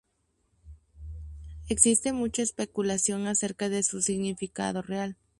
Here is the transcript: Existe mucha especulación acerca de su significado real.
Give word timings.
Existe 1.69 2.11
mucha 2.11 2.41
especulación 2.41 3.27
acerca 3.27 3.69
de 3.69 3.83
su 3.83 4.01
significado 4.01 4.81
real. 4.81 5.15